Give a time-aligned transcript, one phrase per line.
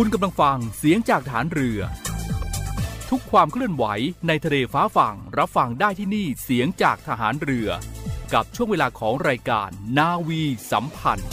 [0.00, 1.80] คุณกำลังฟังเสียงจากฐานเรือ
[3.10, 3.84] ทุกความเคลื่อนไหว
[4.26, 7.68] ในทะเลฟ้าฝั่งรับฟังได้ที่นี่เสียงจากฐานเรือ
[8.34, 11.30] กับช่วงเวลาของรายการนาวีสัมพันธ์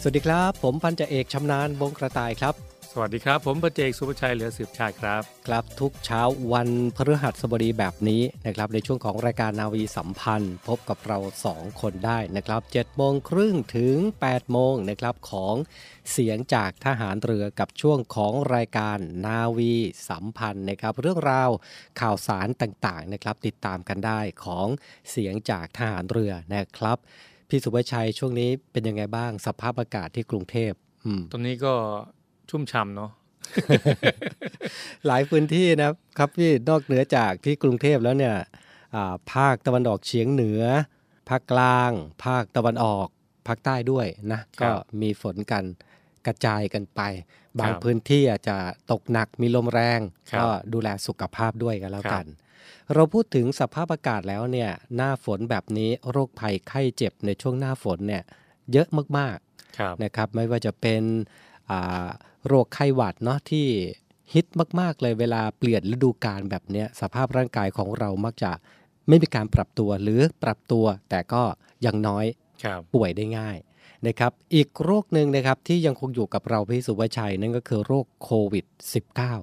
[0.00, 2.54] สวัสดีครับ ผมพันจ่าเอกชำนาญวงกระต่ายครับ
[2.96, 11.18] สวัสดีครับ ผมประเจกสุภชัยเหลือสืบชาติครับ ครับทุกเช้าวันพฤหัสบดีแบบนี้นะครับในช่วงของรายการนาวีสัมพันธ์ พบกับเรา
[11.50, 15.54] 2 คนได้นะครับ7โมงครึ่งถึง8โมงนะครับของ
[16.12, 19.74] เสียงจากทหารเรือกับช่วงของรายการนาวี
[20.08, 21.50] สัมพันธ์นะครับ เรื่องราว
[22.00, 24.68] ข่าวสารต่างๆนะครับติดตามกันได้ของ
[25.10, 26.98] เสียงจากทหารเรือนะครับ
[27.48, 30.72] พี่สุภชัยช่วงนี้เป็นยังไงบ้างสภาพอากาศที่กรุงเทพ
[31.04, 31.74] อืมตอนนี้ก็
[32.50, 33.10] ชุ่มฉ่ำเนาะ
[35.06, 38.36] หลายพื้นที่นะครับพี่นอกเหนือจากที่กรุงเทพแล้วเนี่ย
[38.94, 40.62] อ่าภาคตะวันออกเฉียงเหนือ
[41.28, 41.90] ภาคกลาง
[42.24, 43.08] ภาคตะวันออก
[43.46, 45.64] ภาคใต้ด้วยนะครัก็บมีฝนกัน
[46.26, 47.00] กระจายกันไป
[47.60, 48.56] บางครับพื้นที่อาจจะ
[48.90, 50.00] ตกหนักมีลมแรง
[50.30, 52.26] ครับก็ดูแลสุขภาพด้วยกันแล้วครับกัน
[52.94, 58.22] เราพูดถึงสภาพอากาศแล้วเนี่ยหน้าฝนแบบนี้โรคภัยไข้เจ็บในช่วงหน้าฝนเนี่ย
[58.72, 58.88] เยอะ
[59.18, 61.02] มากๆครับนะครับ ไม่ว่าจะเป็น
[61.70, 62.06] อ่า
[62.46, 63.66] โรคไข้หวัดเนาะที่
[64.34, 64.46] ฮิต
[64.80, 68.52] มาก ๆ เลยเวลาเปลี่ยนฤดูกาลแบบเนี้ยสภาพร่างกายของเรามักจะ
[69.08, 71.42] ไม่มีการปรับตัวหรือปรับตัว แต่ก็
[71.86, 72.24] ยังน้อย
[72.64, 73.56] ครับป่วยได้ง่าย
[74.06, 78.66] นะครับอีกโรคหนึ่งนะครับที่ยังคงอยู่กับเราพี่สุวชัยนั่นก็คือโรคโควิด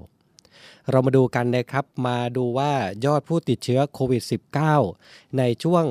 [0.02, 2.72] -19 เรามาดูกันนะครับมาดูว่า
[3.06, 4.24] ยอดผู้ติดเชื้อโควิด
[4.80, 5.84] -19 ในช่วง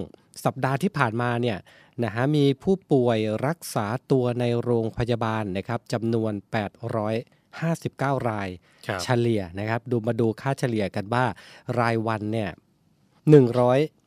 [0.44, 1.58] สัปดาห์ที่ผ่านมาเนี่ย
[2.04, 6.32] นะฮะมีผู้ป่วยรักษาตัวในโรงพยาบาลนะครับจำนวน
[7.50, 8.48] 859 ราย
[8.86, 11.24] ครับเฉลี่ยนะครับ ดูมาดูค่าเฉลี่ยกันว่า
[11.80, 12.50] รายวันเนี่ย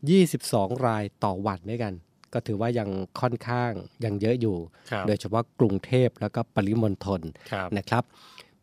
[0.04, 1.94] 122 รายต่อวันด้วยกัน
[2.34, 2.90] ก็ถือว่ายัง
[3.22, 3.72] ค่อนข้าง
[4.04, 4.58] ยังเยอะอยู่
[4.92, 7.22] ครับโดยเฉพาะกรุงเทพแล้วก็ปริมณฑล
[7.52, 8.04] ครับนะครับ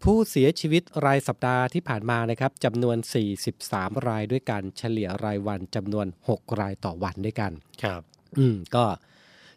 [0.03, 2.97] ผู้เสียชีวิตรายสัปดาห์ที่ผ่านมานะครับจำนวน
[3.53, 7.53] 43 รายด้วยกัน เฉลี่ยรายวันจำนวน 6 รายต่อวันด้วยกัน
[7.83, 8.01] ครับ
[8.39, 8.85] อืมก็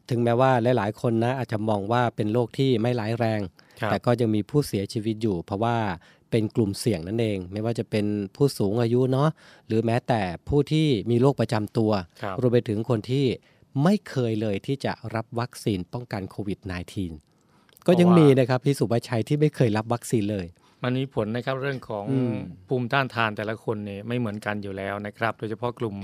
[0.10, 3.42] ถึงแม้ว่าหลาย ๆ คนนะอาจจะมองว่าเป็นโรคที่ไม่ร้ายแรง
[3.82, 5.78] ครับแต่ก็ยังมีผู้เสียชีวิตอยู่ เพราะว่า
[6.32, 8.06] เป็นกลุ่มเสี่ยงนั่นเอง ไม่ว่าจะเป็น
[8.36, 9.30] ผู้สูงอายุเนาะ
[9.68, 13.26] หรือแม้แต่ผู้ที่มีโรคประจำตัวครับรวมไปถึงคนที่
[13.84, 16.60] ไม่เคยเลยที่จะรับวัคซีนป้องกันโควิด
[17.24, 20.48] -19 ก็ยังมีนะครับพี่สุภชัยที่ไม่เคยรับวัคซีนเลย
[20.84, 22.36] มันมีผลนะครับเรื่องของอืม
[22.68, 25.96] ภูมิต้านทานแต่ละคนเนี่ยไม่เหมือนกันอยู่แล้วนะครับ โดยเฉพาะกลุ่ม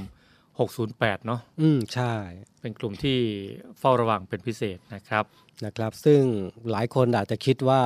[0.67, 2.13] 608 เนาะอืมใช่
[2.61, 3.17] เป็นกลุ่มที่
[3.79, 5.25] เฝ้าระวังเป็นพิเศษนะครับ
[5.65, 6.21] นะครับ ซึ่ง
[6.71, 7.81] หลายคนอาจจะคิดว่า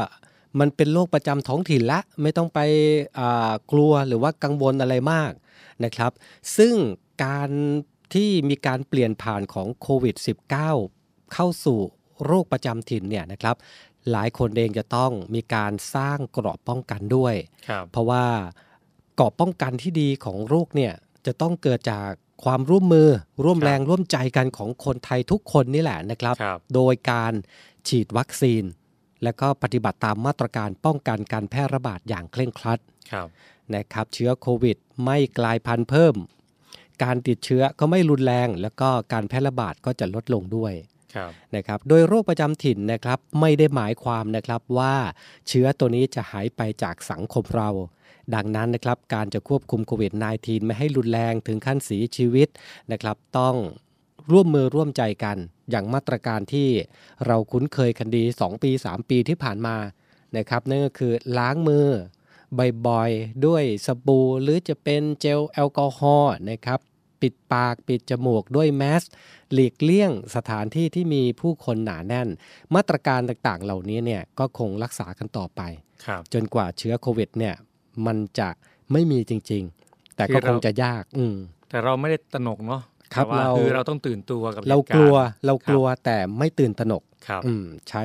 [0.59, 2.59] มันเป็นโรคประจำท้องถิ่นละ ไม่ต้องไป
[3.19, 5.31] อ่ากลัวหรือว่ากังวลอะไรมาก
[5.85, 6.11] นะครับ
[6.57, 6.75] ซึ่ง
[7.25, 7.49] การ
[8.13, 10.15] ที่มีการเปลี่ยนผ่านของโควิด
[10.77, 11.79] -19 เข้าสู่
[12.25, 13.55] โรคประจำถิ่นเนี่ยนะครับ
[14.11, 17.35] หลายคนเองจะต้องมีการสร้างเกราะป้องกันด้วย
[17.67, 18.25] ครับเพราะว่า
[19.15, 20.93] เกราะป้องกันที่ดีของโรคเนี่ย
[21.25, 22.11] จะต้องเกิดจาก
[22.43, 23.09] ความร่วมมือ
[23.43, 27.33] ร่วมครับแรงร่วมใจกันของคนไทยทุกคนนี่แหละนะครับครับโดยการ
[27.87, 28.63] ฉีดวัคซีน
[29.23, 32.79] และก็ปฏิบัติตามมาตรการป้องกันการแพร่ระบาดอย่างเคร่งครัด
[33.11, 33.27] ครับ
[33.75, 36.15] นะครับเชื้อโควิด ไม่กลายพันธุ์เพิ่ม
[37.03, 40.73] การติดเชื้อก็ไม่รุนแรง แล้วก็การแพร่ระบาดก็จะลดลงด้วย
[41.15, 44.95] ครับนะครับโดยโรคประจำถิ่นนะครับไม่ได้หมายความนะครับว่า
[45.47, 47.69] เชื้อตัวนี้จะหายไปจากสังคมเรา
[48.35, 52.47] ดังนั้นนะครับการจะควบคุมโควิด -19 ไม่ให้รุนแรงถึงขั้นเสียชีวิต
[52.91, 53.55] นะครับ ต้อง
[54.31, 55.37] ร่วมมือร่วมใจกัน
[55.69, 56.69] อย่างมาตรการที่
[57.25, 59.77] เราคุ้นเคยกันดี 2 ปี 3 ปีที่ผ่านมา
[60.37, 61.87] นะครับนั่นก็คือล้างมือ
[62.87, 66.79] บ่อยๆด้วยสบู่หรือจะเป็นเจลแอลกอฮอล์นะครับ
[67.21, 69.03] ปิดปากปิดจมูกด้วยแมส
[69.53, 72.27] หลีกเลี่ยงสถานที่ที่มีผู้คนหนาแน่น
[72.75, 75.61] มาตรการต่างๆ เหล่านี้เนี่ยก็คงรักษากันต่อไป
[76.05, 77.55] ครับจนกว่าเชื้อโควิดเนี่ย
[78.05, 78.49] มันจะ
[78.91, 81.35] ไม่มีจริง ๆ แต่ก็คงจะยาก อืม
[81.69, 82.81] แต่เราไม่ได้ตระหนกเนาะ
[83.13, 88.03] ครับแต่ว่าเราคือเราต้องตื่นตัวกับเราหตุกลัวรณ์เรากลัวแต่ไม่ตื่นตระหนกครับอืมใช้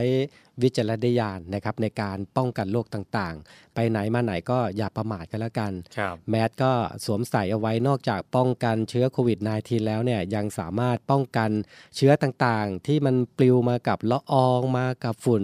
[0.62, 6.72] วิจารณญาณนะครับในการป้องกันโรคต่างๆ ไปไหนมาไหนก็อย่าประมาทกันแล้วกันครับแมสก็
[7.04, 11.50] สวมใส่เอาไว้นอกจากป้องกันเชื้อโควิด -19 แล้วเนี่ยยังสามารถป้องกัน
[11.96, 15.42] เชื้อต่างๆ ที่มันปลิวมากับละอองมากับฝุ่น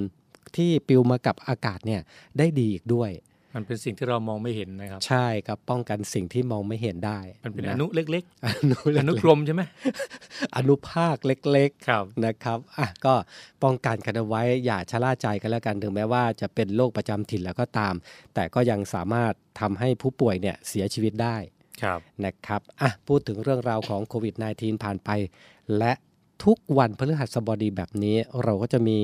[0.57, 2.01] ที่ปลิวมากับอากาศเนี่ย
[2.39, 3.11] ได้ดีอีกด้วย
[3.55, 9.63] มันเป็นสิ่งที่เรามองไม่เห็นนะครับ ใช่ครับป้องกันสิ่งที่มองไม่เห็นได้ มันเป็นอนุเล็กอนุๆอเล็กนุกลมใช่ไหม
[10.57, 13.15] อนุภาคเล็กครับๆนะครับอะก็
[13.63, 17.95] ป้องกันกันเอาไว้อย่าชะล่าใจกันแล้วกันถึงแม้ว่าจะเป็นโรคประจำถิ่นแล้วก็ตาม
[18.35, 21.37] แต่ก็ยังสามารถทำให้ผู้ป่วยเนี่ยเสียชีวิตได้
[21.83, 25.11] ครับนะครับอะพูดถึงเรื่องราวของโควิด -19 ผ่านไป
[25.79, 25.93] และ
[26.45, 29.01] ทุกวันพฤหัสบดีแบบนี้เราก็จะมี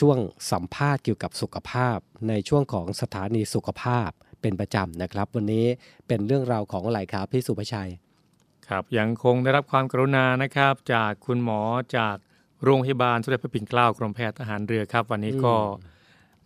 [0.00, 0.18] ช่วง
[0.50, 1.98] สัมภาษณ์เกี่ยวกับสุขภาพ
[2.28, 4.10] ในช่วงของสถานีสุขภาพ
[4.40, 5.66] เป็นประจำนะครับ วันนี้
[6.08, 7.90] เป็นเรื่องราวของอะไรครับพี่สุภชัย
[8.68, 11.60] ครับยังคงได้รับความกรุณานะครับ จากคุณหมอ
[11.96, 12.16] จาก
[12.64, 15.56] โรงพยาบาลสมเด็จพระปิ่นเกล้ากรมแพทย์ทหารเรือครับ วันนี้ก็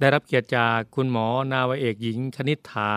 [0.00, 2.90] ได้รับเกียรติจากคุณหมอนาวเอกหญิงคณิษฐา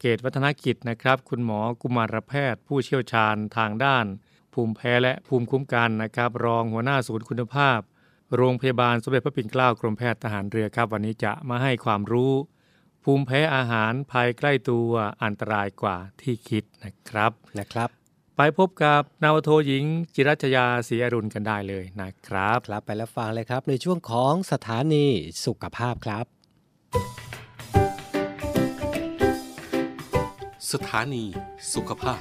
[0.00, 4.06] เกตวัฒนกิจนะครับ คุณหมอกุมารแพทย์ ผู้เชี่ยวชาญทางด้าน
[4.54, 7.78] ภูมิแพ้และภูมิคุ้มกันนะครับ รองหัวหน้าศูนย์คุณภาพ
[8.36, 12.32] โรงพยาบาลสมเด็จพระปิ่นเกล้ากรมแพทย์ทหารเรือครับ วันนี้จะมาให้ความรู้
[13.04, 14.90] ภูมิแพ้อาหารภัยใกล้ตัว
[15.22, 17.88] อันตรายกว่าที่คิดนะครับนะครับ
[18.36, 19.84] ไปพบกับนาวโทหญิง
[20.14, 25.06] จิรัชยาศรีอรุณกันได้เลยนะครับครับไปแล้วฟังเลยครับ ในช่วงของสถานี
[25.46, 26.24] สุขภาพครับ
[30.72, 31.24] สถานี
[31.74, 32.20] สุขภาพ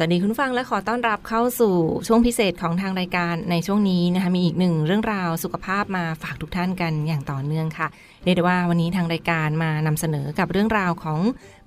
[0.00, 1.74] สวัสดีคุณฟังและขอต้อนรับเข้าสู่
[2.06, 7.86] ช่วงพิเศษของทางรายการในช่วงนี้นะคะมีอีกหนึ่งเรื่องราวสุขภาพมาฝากทุกท่านกันอย่างต่อเนื่องค่ะ
[8.24, 11.20] เรียกได้ว่าวันนี้ทางรายการมานำเสนอกับเรื่องราวของ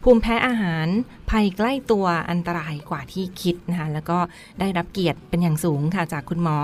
[0.03, 0.87] ภูมิแพ้อาหาร
[1.29, 4.17] ภัยใกล้ตัวอันตรายกว่าที่คิดนะคะแล้วก็
[4.59, 6.57] ได้รับเกียรติเป็นอย่างสูงค่ะจากคุณหมอ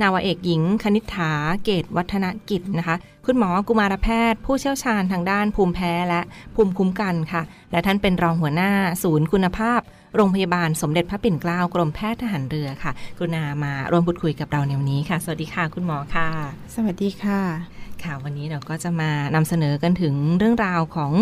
[0.00, 1.32] นาวเอกหญิง คณิษฐา
[1.64, 2.96] เกตวัฒนกิจนะคะ
[3.26, 6.20] คุณหมอกุมารแพทย์ ผู้เชี่ยวชาญทางด้านภูมิแพ้และ
[6.54, 7.42] ภูมิคุ้มกันค่ะ
[7.72, 8.70] และท่านเป็นรองหัวหน้า
[9.02, 9.82] ศูนย์คุณภาพ
[10.16, 16.28] โรงพยาบาลสมเด็จพระปิ่นเกล้ากรมแพทย์ทหารเรือค่ะ กรุณามาร่วมพูดคุยกับเราในวันนี้ค่ะ สวัสดีค่ะคุณหมอค่ะ
[16.74, 17.40] สวัสดีค่ะ
[18.02, 21.12] ค่ะวันนี้เราก็จะมานำเสนอกันถึงเรื่องราวของ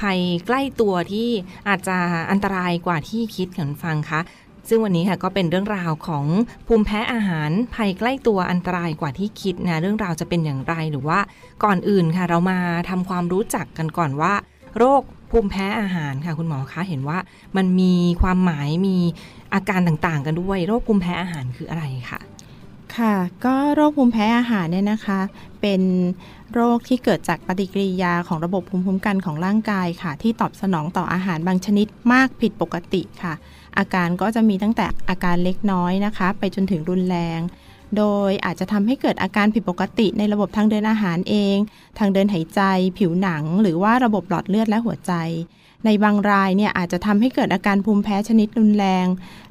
[0.00, 1.28] ภัยใกล้ตัวที่
[1.68, 1.98] อาจจะ
[2.30, 4.20] อันตรายกว่าที่คิดค่ะคุณฟังคะ
[4.68, 6.24] ซึ่งวันนี้ค่ะก็เป็นเรื่องราวของ
[6.66, 11.18] ภูมิแพ้อาหารภัยใกล้ตัวอันตรายกว่าที่คิดนะเรื่องราวจะเป็นอย่างไรหรือว่า
[11.64, 12.58] ก่อนอื่นค่ะ เรามา
[12.90, 14.34] ทำความรู้จักกันก่อนว่า
[14.78, 17.18] โรคภูมิแพ้อาหารค่ะคุณหมอคะเห็นว่า
[17.56, 18.96] มันมีความหมายมี
[19.54, 22.20] อาการต่างๆ กันด้วย โรคภูมิแพ้อาหารคืออะไรค่ะ
[22.96, 25.20] ค่ะ ก็โรคภูมิแพ้อาหารเนี่ยนะคะ
[25.60, 25.82] เป็น
[26.54, 33.34] โรคที่เกิดจากปฏิกิริยาของระบบภูมิคุ้มกันของร่างกายค่ะ ที่ตอบสนองต่ออาหารบางชนิดมากผิดปกติค่ะ
[33.78, 37.40] อาการก็จะมีตั้งแต่อาการเล็กน้อยนะคะ ไปจนถึงรุนแรง
[37.96, 41.56] โดยอาจจะทำให้เกิดอาการผิดปกติในระบบทางเดินอาหารเอง
[41.98, 42.60] ทางเดินหายใจ
[42.98, 45.12] ผิวหนัง หรือว่าระบบหลอดเลือดและหัวใจ
[45.84, 49.06] ในบางรายเนี่ยอาจจะทำให้เกิดอาการภูมิแพ้ชนิดรุนแรง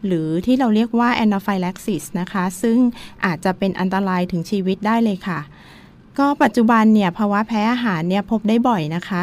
[0.05, 2.77] หรือที่เราเรียกว่า anaphylaxis นะคะ ซึ่ง
[3.25, 5.39] อาจจะเป็นอันตรายถึงชีวิตได้เลยค่ะ
[6.19, 9.21] ก็ปัจจุบันเนี่ยภาวะแพ้อาหารเนี่ยพบได้บ่อยนะคะ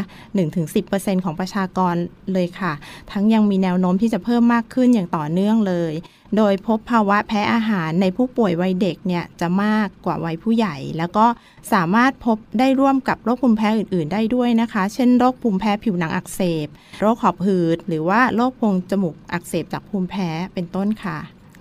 [0.62, 1.94] 1-10%ของประชากร
[2.32, 2.72] เลยค่ะ
[3.10, 5.92] ทั้งยังมีแนวโน้มที่จะเพิ่มมากขึ้นอย่างต่อเนื่องเลย
[6.36, 11.26] โดยพบภาวะแพ้อาหารในผู้ป่วยวัยเด็กเนี่ยจะมากกว่าวัยผู้ใหญ่ แล้วก็
[11.72, 16.68] สามารถพบได้ร่วมกับโรคภูมิแพ้อื่น ๆ ได้ด้วยนะคะ เช่นโรคภูมิแพ้ผิวหนังอักเสบ
[17.00, 21.18] โรคขอบหืด หรือว่าโรคโพรงจมูกอักเสบจากภูมิแพ้เป็นต้นค่ะ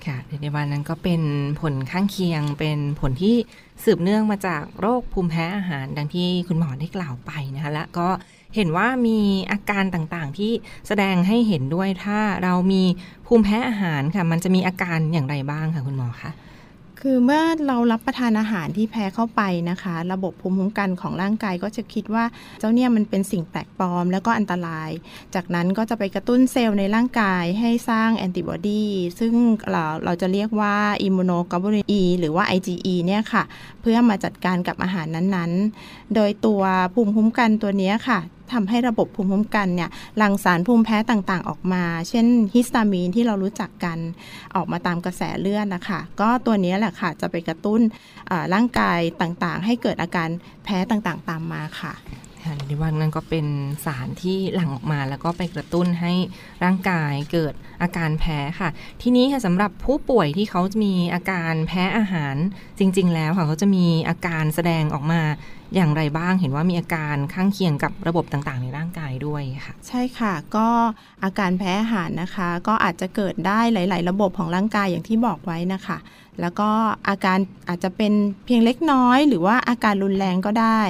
[0.07, 1.21] ค่ะในวันนั้นก็เป็น
[1.61, 3.35] ผลข้างเคียงเป็นผลที่
[3.83, 8.09] สืบเนื่องมาจากโรคภูมิแพ้อาหารดังที่คุณหมอได้กล่าวไปนะคะและก็
[8.55, 9.19] เห็นว่ามี
[9.51, 10.51] อาการต่างๆที่
[10.87, 12.83] แสดงให้เห็นด้วยถ้าเรามี
[13.27, 16.31] ภูมิแพ้อาหารค่ะ มันจะมีอาการอย่างไรบ้างค่ะคุณหมอคะ
[17.07, 22.25] คือเมื่อเรารับประทานอาหารที่แพ้เข้าไปนะคะ ระบบภูมิคุ้มกันของร่างกายก็จะคิดว่า
[22.59, 24.89] เจ้าเนี่ยมันเป็นสิ่งแปลกปลอมแล้วก็อันตราย
[25.35, 28.85] จากนั้นก็จะไปกระตุ้นเซลล์ในร่างกายให้สร้างแอนติบอดี
[29.19, 29.33] ซึ่ง
[29.71, 33.43] เราเราจะเรียกว่าอิมมูโนกลบูลิน E หรือว่า IgE เนี่ยค่ะ
[33.81, 36.61] เพื่อมาจัดการกับอาหารนั้นๆ โดยตัว
[36.93, 38.19] ภูมิคุ้มกันตัวนี้ค่ะ
[38.53, 43.97] ทำให้ระบบภูมิคุ้มกันเนี่ยหลั่งสารภูมิแพ้ต่างๆ ออกมา เช่นฮิสตามีนที่เรารู้จักกัน
[44.55, 47.81] ออกมาตามกระแสเลือดนะคะก็ตัวนี้แหละค่ะจะไปกระตุ้น
[48.53, 50.29] ร่างกายต่างๆ ให้เกิดอาการ
[50.63, 51.93] แพ้ต่างๆ ตามมาค่ะ
[52.45, 53.45] ค่ะในวันนั้นก็เป็น
[53.85, 56.13] สารที่หลั่งออกมา แล้วก็ไปกระตุ้นให้
[56.63, 58.69] ร่างกายเกิดอาการแพ้ค่ะ
[59.01, 62.35] ทีนี้ค่ะสำหรับผู้ป่วยที่เขาจะมีอาการแพ้อาหาร
[62.79, 65.21] จริง ๆ แล้วค่ะเขาจะมีอาการแสดงออกมา
[65.75, 70.67] อย่างไรบ้างเห็นว่ามีอาการข้างเคียงกับระบบต่างๆ ในร่างกายด้วยค่ะ ใช่ค่ะก็
[71.23, 75.97] อาการแพ้อาหารนะคะ ก็อาจจะเกิดได้หลาย ๆ ระบบของร่างกายอย่างที่บอกไว้นะคะ
[76.41, 76.69] แล้วก็
[77.09, 78.13] อาการอาจจะเป็น
[78.45, 80.81] เพียงเล็กน้อย หรือว่าอาการรุนแรงก็ได้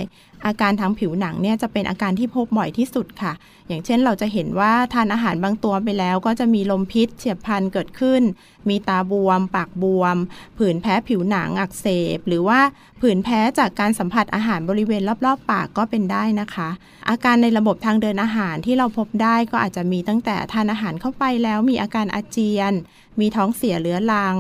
[0.46, 3.34] อาการทางผิวหนังเนี่ยจะเป็นอาการที่พบบ่อยที่สุดค่ะ
[3.68, 8.22] อย่างเช่นเราจะเห็นว่าทานอาหารบางตัวไปแล้ว ก็จะมีลมพิษเฉียบพลันเกิดขึ้น
[8.70, 10.16] มีตาบวม ปากบวม
[10.58, 12.60] ผื่นแพ้ผิวหนังอักเสบ หรือว่า
[13.02, 16.70] ผื่นแพ้จากการสัมผัสอาหารบริเวณรอบๆ ปากก็เป็นได้นะคะ
[17.10, 22.74] อาการในระบบทางเดินอาหารที่เราพบได้ก็อาจจะมีตั้งแต่ทานอาหารเข้าไปแล้วมีอาการอาเจียน
[23.20, 24.36] มีท้องเสียเรื้อรัง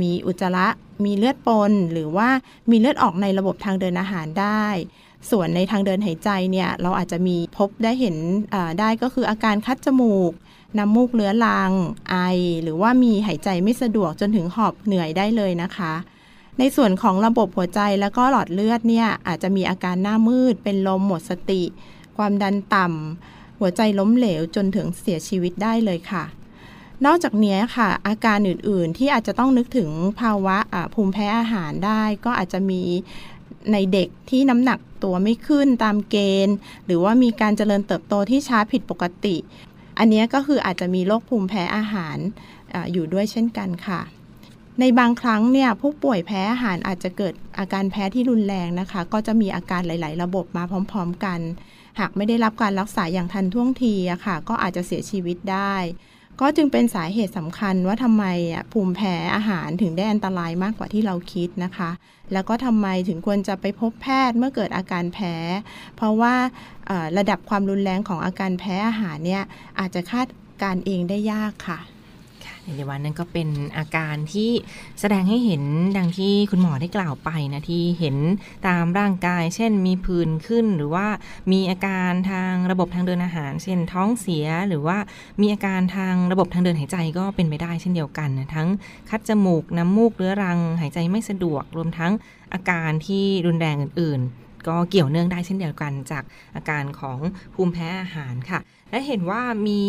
[0.00, 0.66] มีอุจจาระ
[1.04, 2.28] มีเลือดปน หรือว่า
[2.70, 4.64] มีเลือดออกในระบบทางเดินอาหารได้
[5.30, 8.16] ส่วนในทางเดินหายใจเนี่ยเราอาจจะมีพบได้เห็น
[8.80, 10.32] ได้ก็คืออาการคัดจมูก
[10.78, 11.72] น้ำมูกเลื้อรัง
[12.10, 12.16] ไอ
[12.62, 15.92] หรือว่ามีหายใจไม่สะดวกจนถึงหอบเหนื่อยได้เลยนะคะ
[16.58, 21.62] ในส่วนของระบบหัวใจแล้วก็หลอดเลือดเนี่ยอาจจะมีอาการหน้ามืด เป็นลมหมดสติ
[22.16, 26.24] ความดันต่ำหัวใจล้มเหลวจนถึงเสียชีวิตได้เลยค่ะ
[27.06, 30.56] นอกจากนี้ค่ะ อาการอื่นๆที่อาจจะต้องนึกถึงภาวะ
[30.94, 32.82] ภูมิแพ้อาหารได้ ก็อาจจะมี
[33.72, 36.16] ในเด็กที่น้ำหนักตัวไม่ขึ้นตามเก
[36.46, 36.54] ณฑ์
[36.86, 39.36] หรือว่ามีการเจริญเติบโตที่ช้าผิดปกติ
[39.98, 42.18] อันนี้ก็คืออาจจะมีโรคภูมิแพ้อาหาร
[42.74, 44.00] ออยู่ด้วยเช่นกันค่ะ
[44.80, 51.40] ในบางครั้งเนี่ยผู้ป่วยแพ้อาหารอาจจะเกิดอาการแพ้ที่รุนแรงนะคะ ก็จะมีอาการหลาย ๆ ระบบมาพร้อม ๆ กัน
[52.00, 55.74] หากไม่ได้รับการรักษาอย่างทันท่วงทีอะค่ะ ก็อาจจะเสียชีวิตได้
[56.40, 58.24] ก็จึงเป็นสาเหตุสำคัญว่าทำไม
[58.72, 61.90] ภูมิแพ้อาหารถึงได้อันตรายมากกว่าที่เราคิดนะคะ
[62.32, 65.34] แล้วก็ทำไมถึงควรจะไปพบแพทย์เมื่อเกิดอาการแพ้
[65.96, 66.34] เพราะว่า
[67.18, 69.44] ระดับความรุนแรงของอาการแพ้อาหารเนี่ย
[69.78, 70.26] อาจจะคาด
[70.62, 71.78] การเองได้ยากค่ะ
[72.76, 74.50] ในวันนั้นก็เป็นอาการที่
[75.00, 75.62] แสดงให้เห็น
[75.96, 78.16] ดังที่คุณหมอได้กล่าวไปนะที่เห็น
[78.66, 81.06] ตามร่างกาย เช่นมีผื่นขึ้น หรือว่า
[81.52, 84.98] มีอาการทางระบบทางเดินอาหาร เช่นท้องเสียหรือว่า
[85.40, 88.68] มีอาการทางระบบทางเดินหายใจก็เป็นไปได้เช่นเดียวกันนะทั้ง
[89.10, 92.12] คัดจมูกน้ำมูกเรื้อรัง หายใจไม่สะดวกรวมทั้ง
[92.54, 96.24] อาการที่รุนแรงอื่น ๆ ก็เกี่ยวเนื่องได้เช่นเดียวกันจาก
[96.56, 97.18] อาการของ
[97.54, 98.60] ภูมิแพ้อาหารค่ะ
[98.92, 99.82] และเห็นว่ามี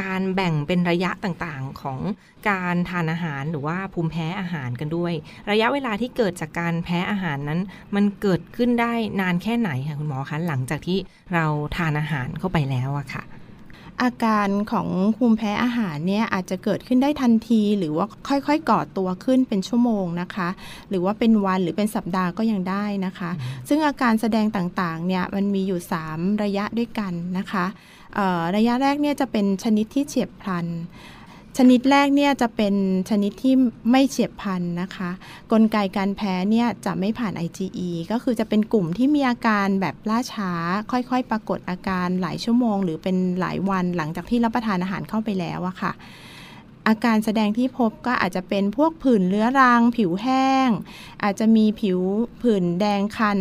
[0.00, 1.98] การแบ่งเป็นระยะต่างๆของ
[2.48, 5.12] การทานอาหารหรือว่าภูมิแพ้อาหารกันด้วย
[5.50, 7.60] ระยะเวลาที่เกิดจากการแพ้อาหารนั้น
[7.94, 10.98] มันเกิดขึ้นได้นานแค่ไหนคะคุณหมอคะหลังจากที่
[11.34, 11.44] เรา
[11.76, 13.24] ทานอาหารเข้าไปแล้วอะค่ะ
[14.02, 20.48] อาการของภูมิแพ้อาหารเนี่ยอาจจะเกิดขึ้นได้ทันที หรือว่าค่อยๆก่อตัวขึ้นเป็นชั่วโมงนะคะ
[20.88, 23.30] หรือว่าเป็นวันหรือเป็นสัปดาห์ก็ยังได้นะคะ
[23.68, 25.80] ซึ่งอาการแสดงต่างๆเนี่ยมันมีอยู่
[26.10, 27.66] 3 ระยะด้วยกันนะคะ
[28.56, 30.66] ระยะแรกเนี่ยจะเป็นชนิดที่เฉียบพลัน
[31.58, 32.74] ชนิดแรกเนี่ยจะเป็น
[33.10, 33.54] ชนิดที่
[33.90, 35.10] ไม่เฉียบพลันนะคะ
[35.52, 40.52] กลไกการแพ้เนี่ยจะไม่ผ่าน IgE ก็คือจะเป็นกลุ่มที่มีอาการแบบล่าช้า
[40.90, 45.92] ค่อยๆ ปรากฏอาการหลายชั่วโมง หรือเป็นหลายวันหลังจากที่รับประทานอาหารเข้าไปแล้วอะค่ะ
[46.88, 50.68] อาการแสดงที่พบก็อาจจะเป็นพวกผื่นเรื้อรัง ผิวแห้ง
[51.22, 51.98] อาจจะมีผิว
[52.42, 53.38] ผื่นแดงคัน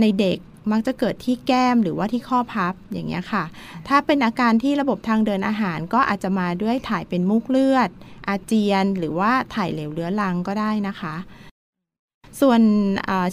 [0.00, 0.38] ในเด็ก
[0.72, 3.44] มักจะเกิดที่แก้มหรือว่าที่ข้อพับอย่างเงี้ยค่ะ
[3.88, 7.90] ถ้าเป็นอาการที่ระบบทางเดินอาหารก็อาจจะมาด้วยถ่ายเป็นมูกเลือด
[8.28, 11.14] อาเจียน หรือว่าถ่ายเหลวเรื้อรังก็ได้นะคะ
[12.40, 12.60] ส่วน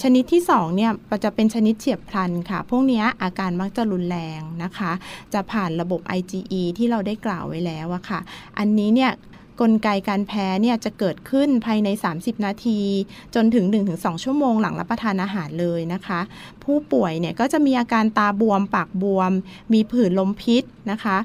[0.03, 0.91] ชนิดที่2เนี่ย
[1.23, 4.91] จะเป็นชนิดเฉียบพลันค่ะ พวกนี้อาการมักจะรุนแรงนะคะ
[5.33, 8.19] จะผ่านระบบ IgE ที่เราได้กล่าวไว้แล้วอะค่ะ
[8.57, 9.11] อันนี้เนี่ย
[9.61, 12.81] กลไกการแพ้เนี่ยจะเกิดขึ้นภายใน 30 นาที
[13.35, 16.19] จนถึง 1-2 ชั่วโมงหลังรับประทานอาหารเลยนะคะ
[16.63, 19.31] ผู้ป่วยเนี่ยก็จะมีอาการตาบวม ปากบวม
[19.73, 21.17] มีผื่นลมพิษนะคะ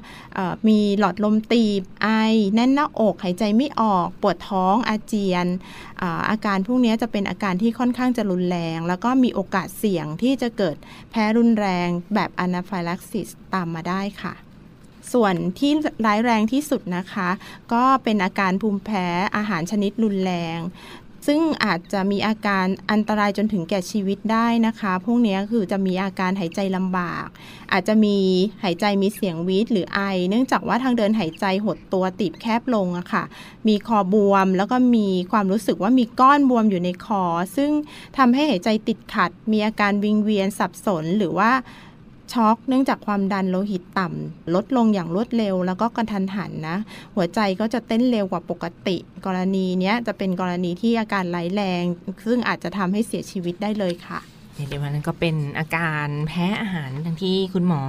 [0.67, 2.07] มีหลอดลมตีบไอ
[2.55, 5.47] แน่นหน้าอก หายใจไม่ออก ปวดท้องอาเจียน
[6.01, 10.75] อาอาการพวกนี้จะเป็นอาการที่ค่อนข้างจะรุนแรง แล้วก็มีโอกาสเสี่ยงที่จะเกิด
[11.11, 14.33] แพ้รุนแรงแบบอนาฟิลักซิสตามมาได้ค่ะ
[15.13, 15.71] ส่วนที่
[16.05, 17.29] ร้ายแรงที่สุดนะคะ
[17.73, 20.59] ก็เป็นอาการภูมิแพ้อาหารชนิดรุนแรง
[21.27, 27.27] ซึ่งอาจจะมีอาการอันตรายจนถึงแก่ชีวิตได้นะคะ พวกนี้คือจะมีอาการหายใจลำบาก
[27.71, 28.17] อาจจะมี
[28.63, 29.99] หายใจมีเสียงวีดหรือไอ
[30.29, 33.23] เนื่องจากว่าทางเดินหายใจหดตัวตีบแคบลงอะค่ะ
[33.67, 37.23] มีคอบวมแล้วก็มีความรู้สึกว่ามีก้อนบวมอยู่ในคอ
[37.55, 37.71] ซึ่ง
[38.17, 41.51] ทำให้หายใจติดขัด มีอาการวิงเวียนสับสนหรือว่า
[42.33, 46.77] ช็อกเนื่องจากความดันโลหิตต่ำลดลงอย่างรวดเร็ว แล้วก็กระทันหันนะ
[47.15, 51.83] หัวใจก็จะเต้นเร็วกว่าปกติ กรณีนี้จะเป็นกรณีที่อาการร้ายแรง
[52.25, 54.21] ซึ่งอาจจะทำให้เสียชีวิตได้เลยค่ะ
[54.67, 57.83] เรียวนั่นก็เป็นอาการแพ้อาหารทั้งที่คุณหมอ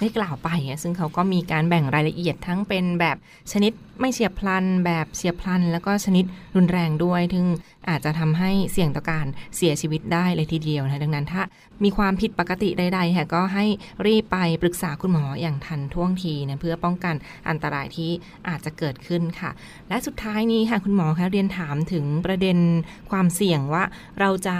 [0.00, 3.16] ได้กล่าวไปอะซึ่งเขาก็มีการแบ่งรายละเอียดทั้งเป็นแบบ
[3.52, 6.24] ชนิดไม่เฉียบพลัน แบบเฉียบพลัน แล้วก็ชนิด
[6.56, 7.46] รุนแรงด้วยซึ่ง
[7.90, 9.26] อาจจะทำให้เสี่ยงต่อการ
[9.56, 11.42] เสียชีวิตได้เลยทีเดียวนะดังนั้นถ้า
[11.84, 13.64] มีความผิดปกติใดๆค่ะก็ให้
[14.06, 17.14] รีบไปปรึกษาคุณหมออย่างทันท่วงทีนะเพื่อป้องกัน
[17.48, 18.10] อันตรายที่
[18.48, 19.50] อาจจะเกิดขึ้นค่ะ
[19.88, 22.58] และสุดท้ายนี้ค่ะคุณหมอคะเรียนถามถึงประเด็น
[23.10, 23.84] ความเสี่ยงว่า
[24.20, 24.56] เราจะ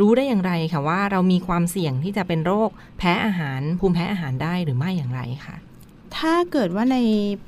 [0.00, 5.67] รู้ได้อย่างไรค่ะว่าเรามีความเสี่ยงที่จะเป็นโรคแพ้อาหารภูมิแพ้อาหารได้หรือไม่อย่างไรค่ะ
[6.16, 6.98] ถ้าเกิดว่าใน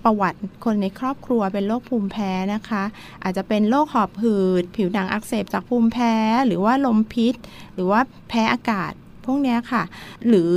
[0.05, 2.83] ประวัติคนในครอบครัวเป็นโรคภูมิแพ้นะคะ
[3.23, 6.15] อาจจะเป็นโรคหอบหืด ผิวหนังอักเสบจากภูมิแพ้
[6.47, 7.35] หรือว่าลมพิษ
[7.75, 8.93] หรือว่าแพ้อากาศ
[9.25, 9.83] พวกนี้ค่ะ
[10.27, 10.53] หรือ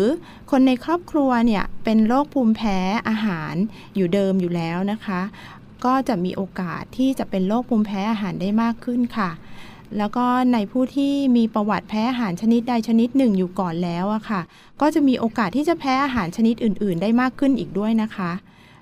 [0.52, 2.78] คนในครอบครัวเนี่ยเป็นโรคภูมิแพ้
[3.10, 3.54] อาหาร
[3.96, 5.22] อยู่เดิมอยู่แล้วนะคะ
[5.86, 9.30] ก็จะมีโอกาสที่จะเป็นโรคภูมิแพ้อาหารได้มากขึ้นค่ะ
[9.98, 14.42] แล้วก็ในผู้ที่มีประวัติแพ้อาหารชนิดใดชนิดหนึ่งอยู่ก่อนแล้วอะค่ะ
[14.82, 18.32] ก็จะมีโอกาสที่จะแพ้อาหารชนิดอื่น ๆ ได้มากขึ้นอีกด้วยนะคะ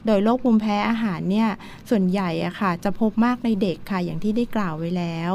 [0.05, 1.49] โดยโรคภูมิแพ้อาหารเนี่ย
[1.89, 5.31] ส่วนใหญ่อะค่ะ จะพบมากในเด็กค่ะอย่างที่ได้กล่าวไว้แล้ว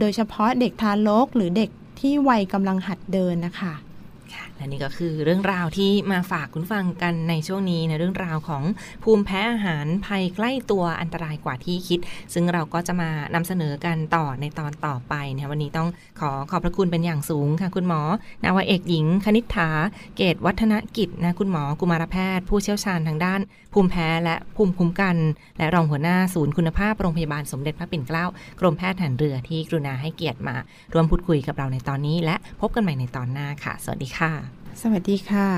[0.00, 3.74] โดยเฉพาะเด็กทารกหรือเด็กที่วัยกำลังหัดเดินนะคะ
[4.58, 8.62] และนี่ก็คือเรื่องราวที่มาฝากคุณฟังกันในช่วงนี้ในเรื่องราวของ
[9.02, 12.00] ภูมิแพ้อาหารภัยใกล้ตัวอันตรายกว่าที่คิด
[12.34, 15.88] ซึ่งเราก็จะมานำเสนอกันต่อในตอนต่อไปนะวันนี้ต้อง
[16.20, 18.00] ขอขอบพระคุณเป็นอย่างสูงค่ะคุณหมอ
[18.44, 19.70] นาวเอกหญิง คณิษฐา
[20.16, 23.40] เกตวัฒนกิจนะคุณหมอกุมารแพทย์ ผู้เชี่ยวชาญทางด้าน
[23.74, 25.16] ภูมิแพ้และภูมิคุ้มกัน
[25.58, 28.26] และรองหัวหน้าศูนย์คุณภาพโรงพยาบาลสมเด็จพระปิ่นเกล้า
[28.60, 30.56] กรมแพทย์ทหารเรือที่กรุณาให้เกียรติมา
[30.92, 34.47] ร่วมพูดคุยกับเราในตอนนี้ และพบกันใหม่ในตอนหน้าค่ะ สวัสดีค่ะ
[34.82, 35.48] สวัสดีค่ะ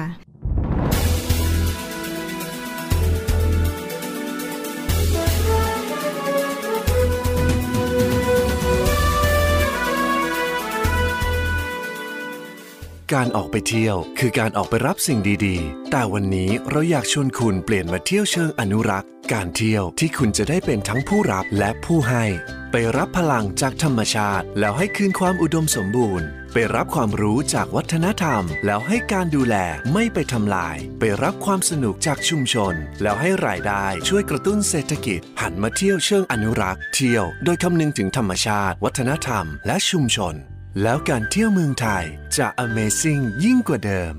[13.14, 22.24] การออกไปเที่ยวคือการออกไปรับสิ่งดีๆ แต่วันนี้เราอยากชวนคุณเปลี่ยนมาเที่ยวเชิงอนุรักษ์ การเที่ยวที่คุณจะได้เป็นทั้งผู้รับและผู้ให้
[22.72, 29.57] ไปรับพลังจากธรรมชาติ แล้วให้คืนความอุดมสมบูรณ์ ไปรับความรู้จากวัฒนธรรม แล้วให้การดูแล
[29.93, 40.35] ไม่ไปทำลาย ไปรับความสนุกจากชุมชน แล้วให้รายได้ช่วยกระตุ้นเศรษฐกิจ หันมาเที่ยวเชิงอนุรักษ์ เที่ยวโดยคำนึงถึงธรรมชาติ วัฒนธรรม และชุมชน
[40.83, 42.05] แล้วการเที่ยวเมืองไทย
[42.39, 44.15] จะ Amazing ยิ่งกว่าเดิม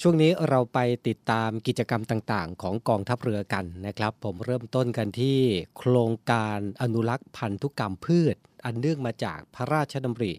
[0.00, 0.78] ช่วงนี้เราไป
[1.08, 5.38] ติดตามกิจกรรมต่างๆ ของกองทัพเรือกันนะครับ ผมเริ่มต้นกันที่
[5.78, 10.32] โครงการอนุรักษ์พันธุกรรมพืช อันเนื่องมาจากพระราชดำริ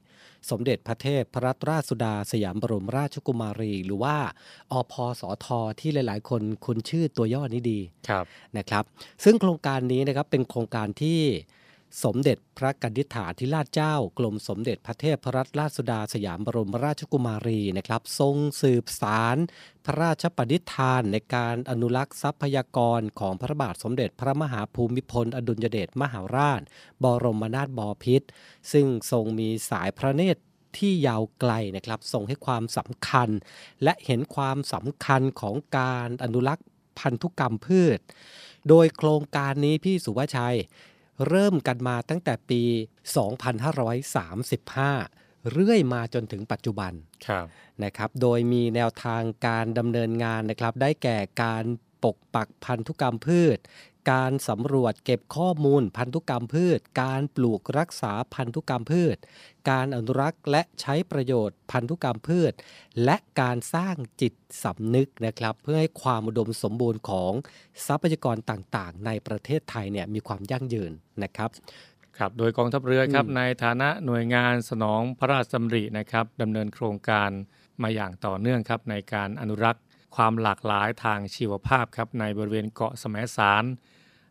[0.49, 4.17] สมเด็จพระเทพพระรัตนราชสุดาสยามบรมราชกุมารี หรือว่า
[4.71, 5.47] อพสท
[5.79, 8.25] ที่หลาย ๆ คนคุ้นชื่อตัวย่อนี้ดีครับ
[8.57, 8.83] นะครับ
[9.23, 11.21] ซึ่งโครงการนี้นะครับเป็นโครงการที่
[12.03, 19.37] สมเด็จพระกนิษฐาธิราชเจ้า กรมสมเด็จพระเทพพร,รัตนราชสุดาสยามบรมราชกุมารีนะครับ ทรงสืบสาร
[19.85, 26.61] พระราชปณิธานในการอนุรักษ์ทรัพยากรของพระบาทสมเด็จพระมหาภูมิพล อดุลยเดชมหาราช
[27.03, 28.27] บรมนาถบพิตร
[28.71, 30.41] ซึ่งทรงมีสายพระเนตร
[30.77, 33.29] ที่ยาวไกลนะครับทรงให้ความสำคัญ
[33.83, 36.67] และเห็นความสำคัญของการอนุรักษ์
[36.99, 37.99] พันธุกรรมพืช
[38.69, 40.57] โดยโครงการนี้พี่สุวชัย
[41.27, 42.61] เริ่มกันมาตั้งแต่ปี
[44.25, 46.93] 2535 เรื่อยมาจนถึงปัจจุบัน
[47.27, 47.45] ครับ
[47.83, 51.63] นะครับ โดยมีแนวทางการดำเนินงานนะครับ ได้แก่การ
[52.03, 53.57] ปกปักพันธุกรรมพืช
[54.11, 59.17] การสำรวจเก็บข้อมูลพันธุกรรมพืช การปลูกรักษาพันธุกรรมพืช
[59.69, 62.53] การอนุรักษ์และใช้ประโยชน์พันธุกรรมพืช
[63.03, 67.31] และการสร้างจิตสำนึกนะครับ เพื่อให้ความอุดมสมบูรณ์ของ
[67.87, 70.91] ทรัพยากรต่างๆ ในประเทศไทยเนี่ยมีความยั่งยืน
[71.23, 71.49] นะครับ
[72.17, 77.29] ครับโดยกองทัพเรือครับในฐานะหน่วยงานสนองพระราชดำรินะครับดำเนินโครงการ
[77.81, 79.83] มาอย่างต่อเนื่องครับในการอนุรักษ์
[80.15, 83.63] ความหลากหลายทางชีวภาพครับในบริเวณเกาะแสมสาร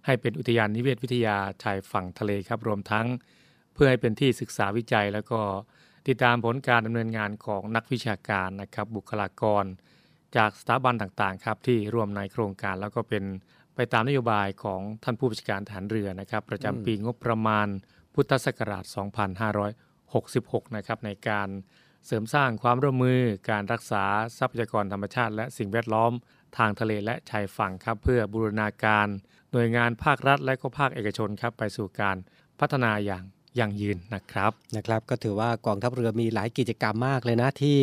[0.06, 3.06] ให้เป็นอุทยานนิเวศวิทยาชายฝั่งทะเลครับรวมทั้ง
[3.74, 5.40] เพื่อให้เป็นที่ศึกษาวิจัย แล้วก็
[6.08, 9.64] ติดตามผลการดำเนินงานของนักวิชาการนะครับบุคลากร
[10.36, 13.24] จากสถาบันต่างๆครับที่ร่วมในโครงการแล้วก็เป็น
[13.74, 17.68] ไปตามนโยบายของท่านผู้บัญชาการทหารเรือนะครับ ประจำปีงบประมาณ
[18.14, 18.84] พุทธศักราช
[19.80, 21.48] 2566 นะครับในการ
[22.06, 24.04] เสริมสร้างความร่วมมือการรักษา
[24.38, 26.12] ทรัพยากรธรรมชาติ และสิ่งแวดล้อม
[26.58, 29.08] ทางทะเลและชายฝั่งครับ เพื่อบูรณาการ
[29.54, 32.16] หน่วยงานภาครัฐและก็ภาคเอกชนครับไปสู่การ
[32.60, 33.24] พัฒนาอย่าง
[33.58, 37.78] ยั่งยืนนะครับนะครับ ก็ถือว่ากองทัพเรือมีหลายกิจกรรมมากเลยนะที่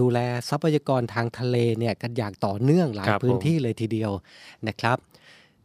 [0.00, 4.12] ดูแลทรัพยากรทางทะเลเนี่ยกันอย่างต่อเนื่องหลายพื้นที่เลยทีเดียว
[4.68, 4.98] นะครับ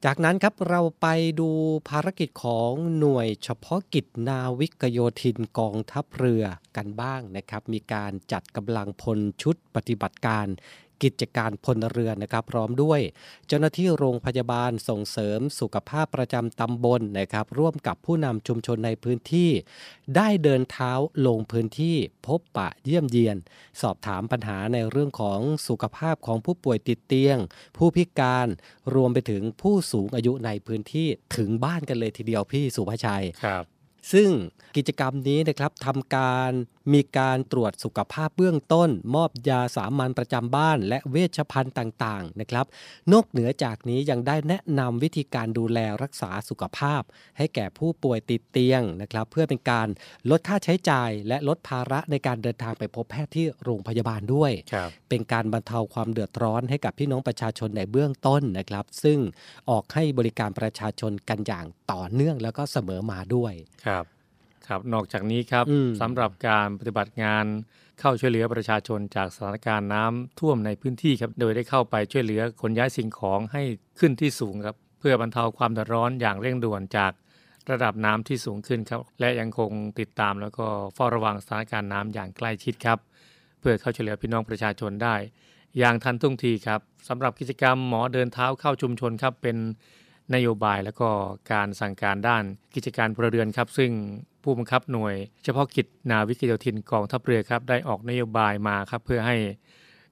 [0.07, 1.07] จากนั้นครับเราไป
[1.39, 1.49] ดู
[1.89, 6.43] ภารกิจของหน่วยเฉพาะกิจนาวิกโยธินกองทัพเรือ
[6.77, 10.47] กันบ้างนะครับ มีการจัดกำลังพลชุดปฏิบัติการ
[11.03, 12.99] กิจการพลเรือนนะครับ พร้อมด้วย
[13.47, 19.49] เจ้าหน้าที่โรงพยาบาลส่งเสริมสุขภาพประจำตำบลนะครับ ร่วมกับผู้นำชุมชนในพื้นที่
[20.15, 20.91] ได้เดินเท้า
[21.27, 21.95] ลงพื้นที่
[22.27, 23.37] พบปะเยี่ยมเยียน
[23.81, 27.37] สอบถามปัญหาในเรื่องของสุขภาพของผู้ป่วยติดเตียง
[27.77, 28.47] ผู้พิการ
[28.95, 33.65] รวมไปถึงผู้สูงอายุในพื้นที่ถึงบ้านกันเลยทีเดียวพี่สุภชัยครับ
[34.13, 34.29] ซึ่ง
[34.77, 36.51] กิจกรรมนี้นะครับทำการ
[36.93, 42.65] มีการตรวจสุขภาพเบื้องต้น มอบยาสามัญประจำบ้าน และเวชภัณฑ์ต่างๆนะครับ
[43.11, 47.01] นอกเหนือจากนี้ยังได้แนะนำวิธีการดูแลรักษาสุขภาพ
[47.37, 49.87] ให้แก่ผู้ป่วยติดเตียงนะครับ เพื่อเป็นการ
[50.29, 54.51] ลดค่าใช้จ่าย และลดภาระในการเดินทางไปพบแพทย์ที่โรงพยาบาลด้วย
[55.09, 59.19] เป็นการบรรเทาความเดือดร้อนให้กับพี่น้องประชาชนในเบื้องต้นนะครับ ซึ่ง
[59.69, 63.53] ออกให้บริการประชาชนกันอย่างต่อเนื่องแล้วก็เสมอมาด้วย
[63.85, 64.05] ครับ
[64.67, 65.65] ครับนอกจากนี้ครับ
[66.01, 67.45] สำหรับการปฏิบัติงาน
[67.99, 73.63] เข้าช่วยเหลือประชาชนจากสถานการณ์น้ำท่วมในพื้นที่ครับโดยได้เข้าไปช่วยเหลือขนย้ายสิ่งของให้
[73.99, 77.11] ขึ้นที่สูงครับเพื่อบรรเทาความเดือดร้อนอย่างเร่งด่วนจาก
[77.71, 82.99] ระดับน้ำที่สูงขึ้นครับและยังคงติดตามแล้วก็เฝ้าระวังสถานการณ์น้ำอย่างใกล้ชิดครับ
[83.59, 85.15] เพื่อเข้าช่วยเหลือพี่น้องประชาชนได้
[85.77, 89.57] อย่างทันท่วงทีครับสำหรับกิจกรรมหมอเดินเท้าเข้าชุมชนครับเป็น
[90.35, 91.09] นโยบายและก็
[91.51, 92.43] การสั่งการด้าน
[92.75, 93.91] กิจการพลเรือนครับ ซึ่ง
[94.43, 99.35] ผู้บังคับหน่วย เฉพาะกิจนาวิกโยธินกองทัพเรือครับได้ออกนโยบายมาครับเพื่อให้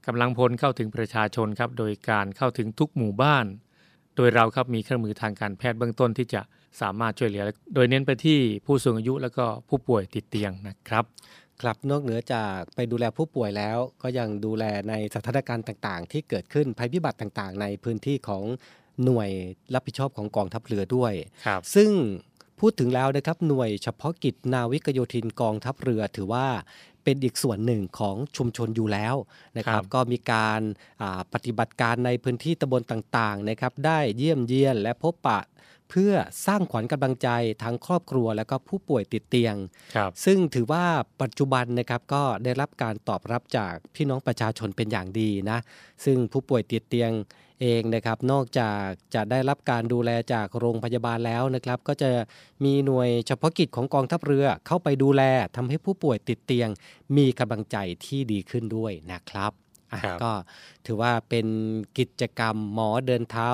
[0.06, 3.46] กำลังพลเข้าถึงประชาชนครับโดยการเข้าถึงทุกหมู่บ้าน
[4.16, 6.42] โดยเราครับมีเครื่องมือทางการแพทย์เบื้องต้นที่จะ
[6.82, 7.46] สามารถช่วยเหลือ
[7.76, 11.06] โดยเน้นไปที่ผู้สูงอายุและก็ผู้ป่วยติดเตียงนะครับ
[11.62, 18.44] ครับนอกเหนือจากไปดูแลผู้ป่วยแล้ว ก็ยังดูแลในสถานการณ์ต่างๆ ที่เกิดขึ้นภัยพิบัติต่างๆ ในพื้นที่ของ
[19.06, 19.30] หน่วย
[19.74, 21.14] รับผิดชอบของกองทัพเรือด้วย
[21.76, 21.92] ซึ่ง
[22.60, 26.48] พูดถึงแล้วนะครับหน่วยเฉพาะกิจนาวิกโยธินกองทัพเรือถือว่า
[27.04, 29.16] เป็นอีกส่วนหนึ่งของชุมชนอยู่แล้ว
[29.58, 30.62] นะครับ ก็มีการ
[31.34, 35.40] ปฏิบัติการในพื้นที่ตำบลต่างๆนะครับได้เยี่ยมเยียนและพบปะ
[35.90, 36.14] เพื่อ
[36.46, 37.30] สร้างขวัญกำลังใจ
[37.64, 39.56] ทั้งครอบครัวและก็ผู้ป่วยติดเตียง
[40.26, 40.86] ซึ่งถือว่า
[41.22, 45.60] ปัจจุบันนะครับก็ได้รับการตอบรับจากพี่น้องประชาชนเป็นอย่างดีนะ
[46.06, 47.12] ซึ่งผู้ป่วยติดเตียง
[47.62, 52.10] เองนะครับ นอกจากจะได้รับการดูแลจากโรงพยาบาลแล้วนะครับ ก็จะ
[52.64, 55.24] มีหน่วยเฉพาะกิจของกองทัพเรือเข้าไปดูแล
[55.56, 56.70] ทำให้ผู้ป่วยติดเตียง
[57.18, 59.52] มีกำลังใจที่ดีขึ้นด้วยนะครับ
[60.24, 60.32] ก็
[60.86, 61.48] ถือว่าเป็น
[61.98, 63.50] กิจกรรมหมอเดินเท้า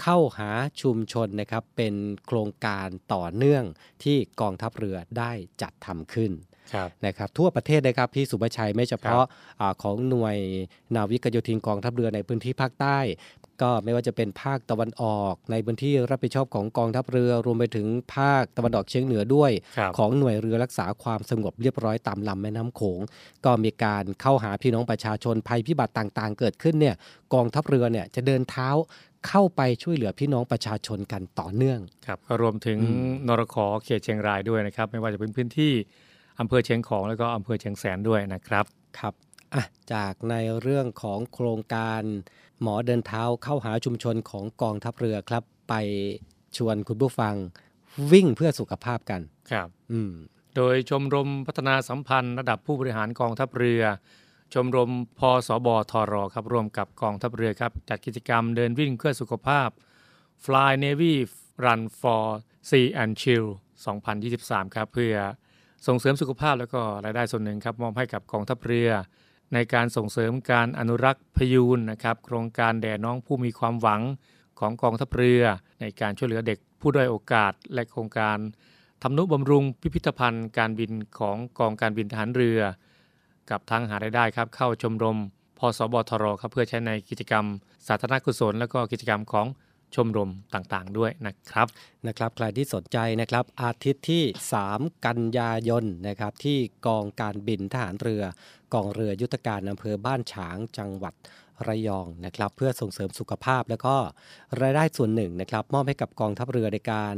[0.00, 1.94] เข้าหาชุมชนนะครับ เป็น
[2.26, 3.64] โครงการต่อเนื่อง
[4.02, 6.32] ที่กองทัพเรือได้จัดทำขึ้น
[7.06, 9.24] นะครับทั่วประเทศนะครับพี่สุภชัยไม่เฉพาะ
[9.60, 10.36] อของหน่วย
[10.94, 12.98] นาวิกโยธินกองทัพเรือในพื้นที่ภาคใต้
[13.62, 19.50] ก็ไม่ว่าจะเป็นภาคตะวันออก ในพื้นที่รับผิดชอบของกองทัพเรือ รวมไปถึงภาคตะวันออกเฉียงเหนือด้วย
[19.98, 23.00] ของหน่วยเรือรักษาความสงบเรียบร้อยตามลำแม่น้ำโขง
[23.44, 26.94] ก็มีการเข้าหาพี่น้องประชาชนภัยพิบัติต่างๆ เกิดขึ้นเนี่ย
[27.34, 28.70] กองทัพเรือเนี่ยจะเดินเท้า
[29.28, 32.78] เข้าไปช่วยเหลือพี่น้องประชาชนกันต่อเนื่องครับรวมถึง
[33.28, 35.72] นรขอเขตเชียงรายด้วยนะครับ ไม่ว่าจะเป็นพื้นที่
[36.40, 38.64] อำเภอเชียงของแล้วก็อำเภอเชียงแสนด้วยนะครับ
[38.98, 39.14] ครับ
[39.54, 42.02] อะจากในเรื่องของโครงการ
[42.62, 45.74] หมอเดินเท้าเข้าหาชุมชนของกองทัพเรือครับ ไป
[46.56, 47.34] ชวนคุณผู้ฟัง
[48.12, 50.12] วิ่งเพื่อสุขภาพกันครับ อืม
[50.56, 53.82] โดยชมรมพัฒนาสัมพันธ์ ระดับผู้บริหารกองทัพเรือ
[54.54, 59.68] ชมรมพสบทรครับร่วมกับกองทัพเรือครับ จัดกิจกรรมเดินวิ่งเพื่อสุขภาพ
[60.44, 61.14] Fly Navy
[61.64, 62.24] Run for
[62.68, 63.46] Sea and Chill
[64.10, 65.14] 2023 ครับ เพื่อ
[65.86, 68.90] ส่งเสริมสุขภาพแล้วก็รายได้ส่วนหนึ่งครับ มอบให้กับกองทัพเรือ
[69.54, 74.02] ในการส่งเสริมการอนุรักษ์พยูนนะครับโครงการแด่น้องผู้มีความหวัง
[74.58, 75.42] ของกองทัพเรือ
[75.80, 78.38] ในการช่วยเหลือเด็กผู้ด้อยโอกาส และโครงการ
[79.02, 82.60] ทำนุบำรุงพิพิธภัณฑ์การบินของกองการบินทหารเรือ
[83.50, 85.18] กับทั้งหารายได้ครับเข้าชมรม
[85.58, 87.44] พสบทรครับเพื่อใช้ในกิจกรรม
[87.86, 89.46] สาธารณกุศล และก็กิจกรรมของ
[89.94, 91.68] ชมรมต่างๆด้วยนะครับ
[92.06, 94.22] นะครับ ใครที่สนใจนะครับ อาทิตย์ที่
[94.64, 98.24] 3 กันยายนนะครับ ที่กองการบินทหารเรือ
[98.74, 101.14] กองเรือยุทธการอำเภอบ้านฉางจังหวัด
[101.68, 103.96] ระยองนะครับ เพื่อส่งเสริมสุขภาพ แล้วก็
[104.60, 107.14] รายได้ส่วนหนึ่งนะครับ มอบให้กับกองทัพเรือในการ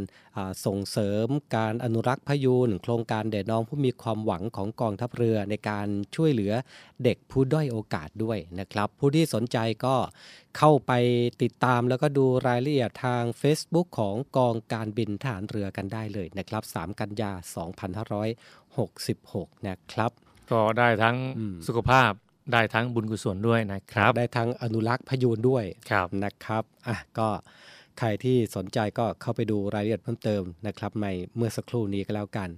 [0.66, 6.52] ส่งเสริมการอนุรักษ์พยูนโครงการเด็น้องผู้มีความหวังของกองทัพเรือในการช่วยเหลือ
[7.04, 9.96] เด็กผู้ด้อยโอกาสด้วยนะครับ ผู้ที่สนใจก็
[10.58, 10.92] เข้าไป
[11.42, 17.32] ติดตามแล้วก็ดูรายละเอียดทาง Facebook ของกองการบินทหารเรือกันได้เลยนะครับ 3 กันยา
[18.88, 20.10] 2566 นะครับ
[20.52, 21.16] ก็ได้ทั้ง
[21.66, 22.12] สุขภาพ
[22.52, 27.28] ได้ทั้งบุญกุศลด้วยนะครับ ได้ทั้งอนุรักษ์พยูนด้วยครับนะครับอะก็
[27.98, 31.06] ใครที่สนใจก็เข้าไปดูรายละเอียดเพิ่มเติมนะครับใน
[31.36, 32.48] เมื่อสักครู่นี้ก็แล้วกัน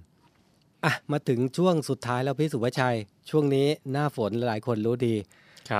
[0.85, 2.97] อะมาถึงช่วงสุดท้ายแล้วพี่สุภชัย
[3.29, 5.15] ช่วงนี้หน้าฝนหลายคนรู้ดี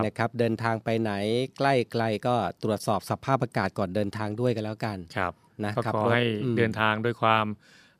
[0.05, 1.11] นะครับเดินทางไปไหน
[1.57, 5.33] ใกล้ไกลก็ตรวจสอบสภาพอากาศก่อนเดินทางด้วยกันแล้วกันครับ
[5.65, 6.23] นะครับขอให้
[6.57, 7.45] เดินทางด้วยความ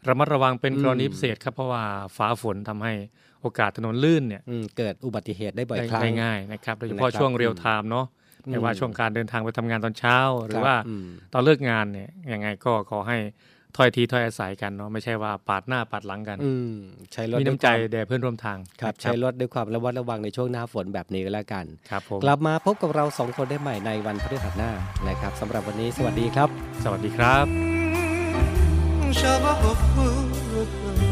[0.07, 1.83] ระมัดระวังเป็นกรณีพิเศษครับเพราะว่า
[2.17, 2.93] ฟ้าฝนทำให้
[3.41, 4.41] โอกาสถนนลื่นเนี่ย
[4.77, 8.05] เกิดอุบัติเหตุได้บ่อยครั้งง่ายๆนะครับโดยเฉพาะช่วงเรียวไทม์เนาะ
[8.49, 10.75] ไม่ว่าช่วงการเดินทางไปทำงานตอนเช้า หรือว่า
[11.33, 13.17] ตอนเลิกงานเนี่ยยังไงก็ขอให้
[13.77, 16.37] ถ้อยทีถ้อยอาศัยกันเนาะไม่ใช่ว่าปาดหน้าปาดหลังกัน
[17.13, 24.71] ใช้รถมีน้ำใจแด่เพื่อนร่วมทางครับใช้รถด้วยความระมัดระวังในช่วงหน้าฝนแบบนี้ก็แล้วกันครับผมกลับมาพบกับเราสองคนได้ใหม่ในวันพฤหัสหน้า
[25.07, 26.49] นะครับสำหรับวันนี้สวัสดีครับ
[26.83, 27.37] สวัสดีครั
[31.05, 31.08] บ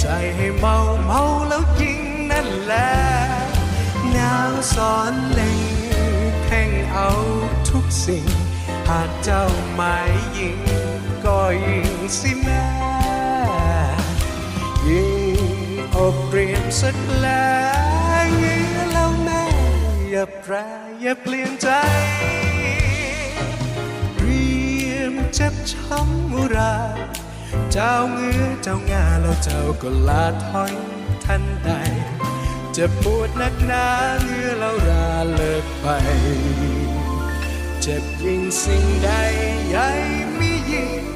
[0.00, 2.00] ใจให้เมาเมาแล้วยิง
[2.30, 2.90] นั่นแหละ
[4.12, 4.16] แน
[4.48, 5.60] วสอนเล็ง
[6.44, 7.10] เพ่งเอา
[7.70, 8.26] ทุกสิ่ง
[8.88, 10.60] หากเจ้าหมายยิง
[11.24, 12.66] ก็ยิงสิแม่
[14.88, 15.04] ยิ
[15.36, 15.38] ง
[15.96, 17.54] อบเรียมสักแล้
[18.22, 19.44] วยิงแล้วแม่
[20.10, 20.54] อย่าแปร
[21.02, 21.68] อย่าเปลี่ยนใจ
[24.18, 24.48] เรี
[24.90, 26.74] ยมเจ็บช้ำมุรา
[27.72, 30.72] เจ้าเงือเจ้างาแล้วเจ้าก็ลาถอย
[31.24, 31.70] ทันใด
[32.76, 33.86] จะปวดนักหนา
[34.22, 35.86] เมื่อเราราเลิกไป
[37.82, 39.10] เจ็บยิ่งสิ่งใด
[39.68, 39.88] ใหญ่
[40.36, 41.09] ไม่ยิ่ง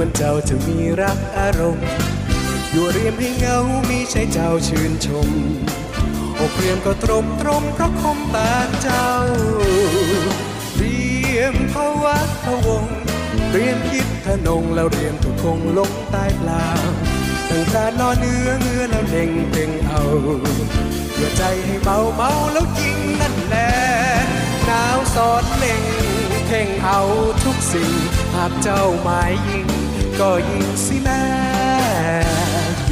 [0.04, 1.86] ันเจ้าจะมีรักอารมณ์
[2.70, 5.28] อยู่เรียมให้เงามีใช้เจ้าชื่นชม
[6.38, 9.08] อกเรียมก็ตรมตรมเพราะคมตาเจ้า
[10.76, 11.00] เรี
[11.36, 12.84] ยมภาวะพะวง
[13.50, 16.66] เรียมคิดทนงแล้วเรียมถูกคงลงใตายเปล่า
[17.50, 20.02] ตั้งแต่นอนเนื้อเงือแล้วเด้งเด้งเอา
[21.12, 23.70] เพื่อใจให้เบาเมาแล้วยิงนั่นแหละ
[24.66, 25.82] หนาวสอดเล่ง
[26.46, 27.00] เพ่งเอา
[27.44, 27.92] ทุกสิ่ง
[28.34, 29.75] หากเจ้าหมายยิง
[30.20, 31.22] ก็ยิงสิแม่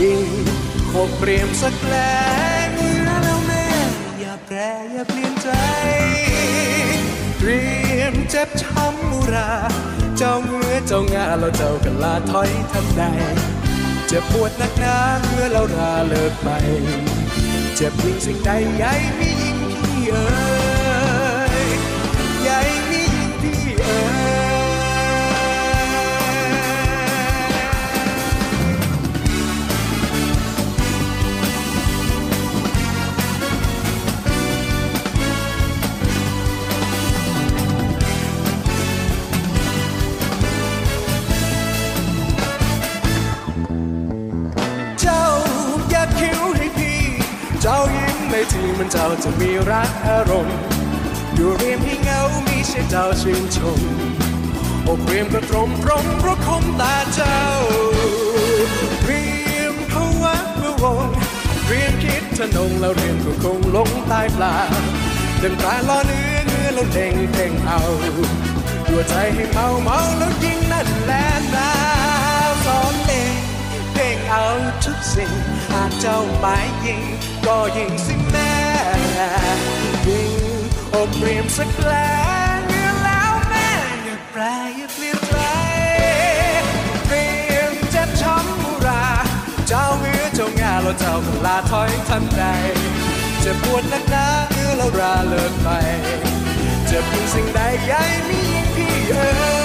[0.00, 0.28] ยิง
[0.90, 1.94] คบเปรียมสักแล
[2.64, 3.66] งเนื้อแล้วแม่
[4.20, 4.56] อย่าแปร
[4.92, 5.48] อย่าเปลี่ยนใจ
[7.38, 7.62] เตรี
[7.98, 9.50] ยมเจ็บช้ำมุรา
[10.16, 13.02] เจ้าเมื่อเจ้างาเราเจ้าก็ลาถอยทันใด
[14.06, 16.48] เจ็บปวดนักหนาเมื่อเราราเลิกไป
[17.76, 20.26] เจ็บยิ่งสิ่งใดใหญ่ไม่ยิ่งพี่เอ๋
[20.62, 20.63] ย
[48.52, 50.56] ที่มันเจ้าจะมีรักอารมณ์
[51.34, 53.80] อยู่เรียมให้เงามีใช่เจ้าชื่นชม
[54.86, 57.38] อกเรียมก็ตรมตรมเพราะคมตาเจ้า
[59.04, 59.26] เรี
[59.58, 61.10] ยมเขาวักเมื่อวง
[61.66, 64.54] เรียมคิดทะนงแล้วเรียมก็คงลงใต้ปลา
[65.38, 67.80] เดินปลาล้อเนื้อเนื้อแล้วเด้งเด้งเอา
[68.88, 71.83] ตัวใจให้เมาเมาแล้วยิงนั่นแหละนาสอน
[74.36, 74.52] เอา
[74.84, 75.32] ทุกสิ่ง
[75.70, 77.00] หากเจ้าหมายยิง
[77.46, 78.54] ก็ยิงสิแม่
[80.08, 80.32] ยิง
[80.94, 81.92] อกเรียมสักแผล
[82.66, 83.68] เนื้อแล้วแม่
[84.04, 84.42] อย่าแปล
[84.76, 85.36] อย่าเปลี่ยนใจ
[87.08, 89.06] เรียมเจ็บช้ำมุรา
[89.68, 92.44] เจ้าเหือเจ้างาแล้วเจ้าก็ลาถอยทันใด
[93.44, 95.68] จะปวดนักหนาเอื้อแล้วราเลิกไป
[96.90, 99.63] จะเพียงสิ่งใดใหญ่มียิ่งพี่เอ๋